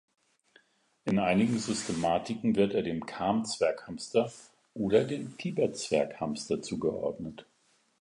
In 1.05 1.19
einigen 1.19 1.59
Systematiken 1.59 2.55
wird 2.55 2.73
er 2.73 2.81
dem 2.81 3.05
Kham-Zwerghamster 3.05 4.31
oder 4.73 5.03
dem 5.03 5.37
Tibet-Zwerghamster 5.37 6.63
zugeordnet. 6.63 7.45